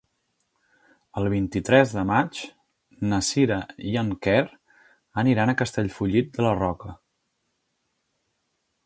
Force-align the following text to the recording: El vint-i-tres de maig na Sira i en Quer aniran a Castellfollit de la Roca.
El 1.21 1.27
vint-i-tres 1.33 1.91
de 1.97 2.05
maig 2.11 2.39
na 3.11 3.19
Sira 3.27 3.59
i 3.89 3.93
en 4.03 4.09
Quer 4.29 4.41
aniran 5.25 5.53
a 5.55 5.59
Castellfollit 5.61 6.33
de 6.39 6.47
la 6.47 6.55
Roca. 6.63 6.97